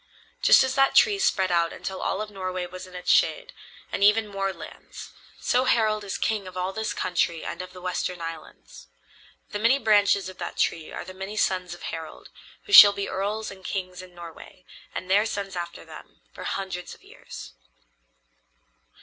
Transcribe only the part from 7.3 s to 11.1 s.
and of the western islands. The many branches of that tree are